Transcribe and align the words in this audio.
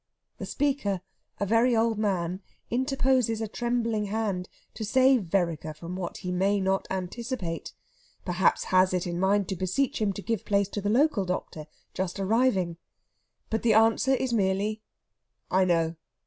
The 0.39 0.47
speaker, 0.47 1.01
a 1.39 1.45
very 1.45 1.75
old 1.75 1.99
man, 1.99 2.41
interposes 2.71 3.39
a 3.39 3.47
trembling 3.47 4.05
hand 4.05 4.49
to 4.73 4.83
save 4.83 5.25
Vereker 5.25 5.75
from 5.75 5.95
what 5.95 6.17
he 6.25 6.31
may 6.31 6.59
not 6.59 6.87
anticipate, 6.89 7.71
perhaps 8.25 8.63
has 8.73 8.95
it 8.95 9.05
in 9.05 9.19
mind 9.19 9.47
to 9.49 9.55
beseech 9.55 10.01
him 10.01 10.11
to 10.13 10.23
give 10.23 10.43
place 10.43 10.69
to 10.69 10.81
the 10.81 10.89
local 10.89 11.23
doctor, 11.23 11.67
just 11.93 12.19
arriving. 12.19 12.77
But 13.51 13.61
the 13.61 13.73
answer 13.75 14.15
is 14.15 14.33
merely, 14.33 14.81
"I 15.51 15.65
know." 15.65 15.97